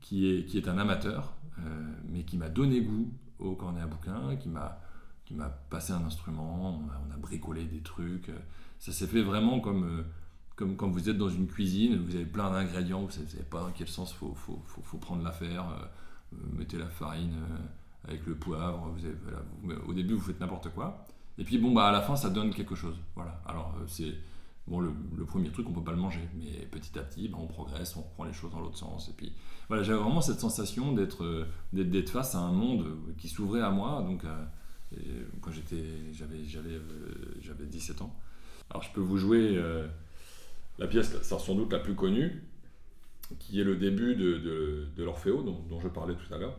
qui 0.00 0.30
est, 0.30 0.44
qui 0.44 0.58
est 0.58 0.68
un 0.68 0.78
amateur, 0.78 1.34
euh, 1.58 1.62
mais 2.08 2.24
qui 2.24 2.36
m'a 2.36 2.48
donné 2.48 2.80
goût 2.80 3.12
au 3.38 3.54
cornet 3.54 3.80
à 3.80 3.86
bouquin, 3.86 4.36
qui 4.36 4.48
m'a 4.48 5.48
passé 5.70 5.92
un 5.92 6.04
instrument, 6.04 6.82
on 6.84 7.12
a, 7.12 7.16
bricolé 7.16 7.64
des 7.64 7.80
trucs. 7.80 8.30
Ça 8.78 8.92
s'est 8.92 9.06
fait 9.06 9.22
vraiment 9.22 9.60
comme, 9.60 9.84
euh, 9.84 10.02
comme 10.56 10.76
quand 10.76 10.88
vous 10.88 11.08
êtes 11.08 11.18
dans 11.18 11.28
une 11.28 11.46
cuisine, 11.46 11.96
vous 11.96 12.14
avez 12.14 12.24
plein 12.24 12.50
d'ingrédients, 12.50 13.00
vous 13.00 13.06
ne 13.06 13.26
savez 13.26 13.42
pas 13.44 13.60
dans 13.60 13.70
quel 13.70 13.88
sens 13.88 14.12
il 14.12 14.16
faut, 14.16 14.34
faut, 14.34 14.62
faut, 14.66 14.98
prendre 14.98 15.22
l'affaire. 15.22 15.66
Euh, 15.68 16.36
mettez 16.56 16.78
la 16.78 16.86
farine 16.86 17.34
euh, 17.34 18.08
avec 18.08 18.26
le 18.26 18.34
poivre, 18.34 18.90
vous 19.62 19.72
au 19.86 19.92
début 19.92 20.14
vous 20.14 20.20
faites 20.20 20.40
n'importe 20.40 20.70
quoi. 20.70 21.04
Et 21.36 21.44
puis 21.44 21.58
bon, 21.58 21.72
bah, 21.72 21.88
à 21.88 21.92
la 21.92 22.00
fin 22.00 22.16
ça 22.16 22.30
donne 22.30 22.54
quelque 22.54 22.74
chose. 22.74 22.96
Voilà. 23.14 23.40
Alors 23.46 23.74
c'est 23.86 24.14
bon, 24.70 24.80
le, 24.80 24.92
premier 25.26 25.50
truc 25.50 25.68
on 25.68 25.72
peut 25.72 25.84
pas 25.84 25.92
le 25.92 25.98
manger, 25.98 26.26
mais 26.38 26.66
petit 26.66 26.98
à 26.98 27.02
petit 27.02 27.28
bah, 27.28 27.38
on 27.40 27.46
progresse, 27.46 27.96
on 27.96 28.02
reprend 28.02 28.24
les 28.24 28.32
choses 28.32 28.50
dans 28.50 28.60
l'autre 28.60 28.78
sens. 28.78 29.10
Et 29.10 29.12
puis 29.12 29.32
voilà, 29.68 29.82
j'avais 29.82 29.98
vraiment 29.98 30.22
cette 30.22 30.40
sensation 30.40 30.92
d'être 30.92 31.46
d'être 31.72 32.10
face 32.10 32.34
à 32.34 32.38
un 32.38 32.52
monde 32.52 32.96
qui 33.18 33.28
s'ouvrait 33.28 33.60
à 33.60 33.70
moi, 33.70 34.02
donc 34.02 34.24
quand 35.40 35.50
j'étais, 35.50 36.12
j'avais, 36.12 36.44
j'avais, 36.44 36.74
euh, 36.74 36.80
j'avais 37.40 37.66
17 37.66 38.02
ans. 38.02 38.14
Alors 38.70 38.82
je 38.82 38.92
peux 38.92 39.00
vous 39.00 39.16
jouer 39.16 39.56
euh, 39.56 39.86
la 40.78 40.86
pièce, 40.86 41.20
sans 41.22 41.54
doute 41.54 41.72
la 41.72 41.78
plus 41.78 41.94
connue, 41.94 42.42
qui 43.38 43.60
est 43.60 43.64
le 43.64 43.76
début 43.76 44.16
de, 44.16 44.38
de, 44.38 45.04
dont, 45.04 45.64
dont, 45.68 45.80
je 45.80 45.88
parlais 45.88 46.14
tout 46.14 46.34
à 46.34 46.38
l'heure, 46.38 46.58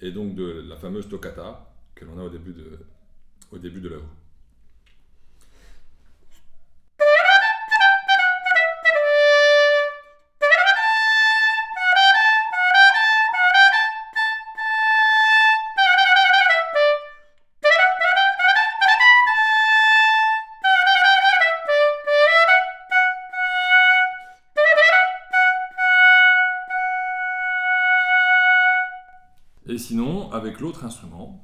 et 0.00 0.12
donc 0.12 0.34
de 0.34 0.64
la 0.68 0.76
fameuse 0.76 1.08
toccata 1.08 1.74
que 1.94 2.04
l'on 2.04 2.18
a 2.18 2.24
au 2.24 2.30
début 2.30 2.52
de, 2.52 2.78
au 3.52 3.58
début 3.58 3.80
de 3.80 3.88
l'œuvre. 3.88 4.08
Sinon, 29.90 30.30
avec 30.30 30.60
l'autre 30.60 30.84
instrument, 30.84 31.42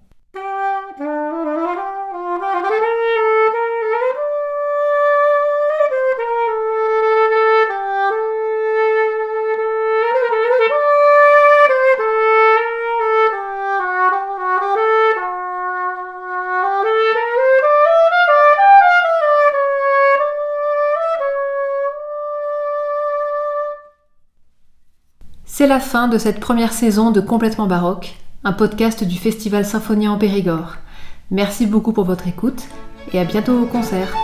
C'est 25.44 25.66
la 25.66 25.80
fin 25.80 26.06
de 26.06 26.18
cette 26.18 26.38
première 26.38 26.74
saison 26.74 27.11
de 27.11 27.20
Complètement 27.22 27.66
Baroque, 27.66 28.14
un 28.46 28.52
podcast 28.52 29.02
du 29.02 29.18
Festival 29.18 29.66
Symphonie 29.66 30.06
en 30.06 30.18
Périgord. 30.18 30.76
Merci 31.32 31.66
beaucoup 31.66 31.92
pour 31.92 32.04
votre 32.04 32.28
écoute 32.28 32.62
et 33.12 33.18
à 33.18 33.24
bientôt 33.24 33.61
au 33.61 33.66
concert. 33.66 34.14